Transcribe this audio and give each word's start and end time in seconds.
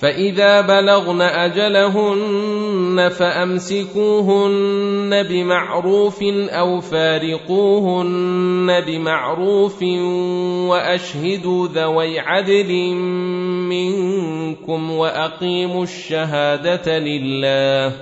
فاذا 0.00 0.60
بلغن 0.60 1.22
اجلهن 1.22 3.08
فامسكوهن 3.18 5.22
بمعروف 5.22 6.22
أو 6.48 6.80
فارقوهن 6.80 8.80
بمعروف 8.86 9.82
واشهدوا 10.68 11.68
ذوي 11.68 12.18
عدل 12.18 12.94
منكم 13.68 14.90
واقيموا 14.90 15.82
الشهاده 15.82 16.98
لله 16.98 17.92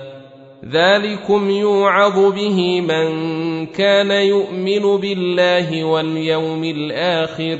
ذلكم 0.65 1.49
يوعظ 1.49 2.33
به 2.33 2.81
من 2.81 3.07
كان 3.65 4.11
يؤمن 4.11 4.97
بالله 4.97 5.83
واليوم 5.83 6.63
الآخر 6.63 7.59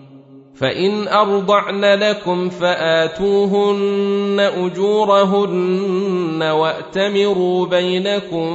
فإن 0.61 1.07
أرضعن 1.07 1.85
لكم 1.85 2.49
فآتوهن 2.49 4.39
أجورهن 4.39 6.43
وأتمروا 6.43 7.65
بينكم 7.65 8.47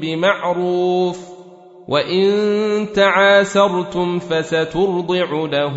بمعروف 0.00 1.18
وإن 1.88 2.32
تعاسرتم 2.94 4.18
فسترضع 4.18 5.30
له 5.32 5.76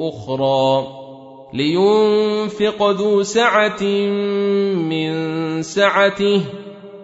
أخرى 0.00 0.86
لينفق 1.52 2.90
ذو 2.90 3.22
سعة 3.22 3.82
من 4.74 5.12
سعته 5.62 6.42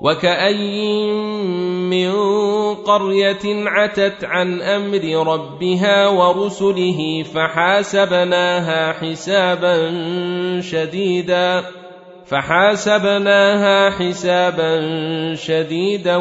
وكأي 0.00 1.06
من 1.90 2.12
قرية 2.74 3.68
عتت 3.68 4.24
عن 4.24 4.62
أمر 4.62 5.32
ربها 5.32 6.08
ورسله 6.08 7.22
فحاسبناها 7.34 8.92
حسابا 8.92 9.90
شديدا 10.60 11.64
فحاسبناها 12.26 13.90
حسابا 13.90 14.80
شديدا 15.34 16.16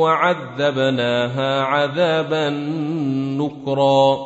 وعذبناها 0.00 1.62
عذابا 1.62 2.50
نكرا 3.38 4.18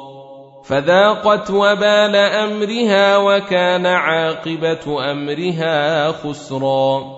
فذاقت 0.64 1.50
وبال 1.50 2.16
امرها 2.16 3.16
وكان 3.16 3.86
عاقبه 3.86 5.10
امرها 5.10 6.12
خسرا 6.12 7.17